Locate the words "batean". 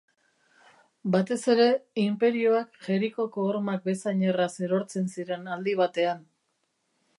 5.85-6.29